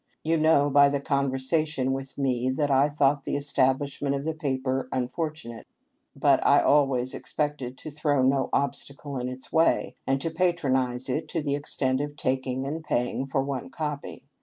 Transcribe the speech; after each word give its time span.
You 0.23 0.35
know 0.35 0.67
by 0.71 0.89
the 0.89 0.99
conversation 0.99 1.91
with 1.91 2.17
me 2.17 2.49
that 2.49 2.71
I 2.71 2.89
thought 2.89 3.23
the 3.23 3.35
estab 3.35 3.77
lishment 3.77 4.15
of 4.15 4.25
the 4.25 4.33
paper 4.33 4.89
unfortunate, 4.91 5.67
but 6.15 6.43
I 6.43 6.59
always 6.59 7.13
expected 7.13 7.77
to 7.77 7.91
throw 7.91 8.23
no 8.23 8.49
obstacle 8.51 9.19
in 9.19 9.29
its 9.29 9.53
way, 9.53 9.93
and 10.07 10.19
to 10.19 10.31
patronize 10.31 11.07
it 11.07 11.27
to 11.27 11.41
the 11.43 11.53
extent 11.53 12.01
of 12.01 12.17
taking 12.17 12.65
and 12.65 12.83
paying 12.83 13.27
for 13.27 13.43
one 13.43 13.69
copy. 13.69 14.23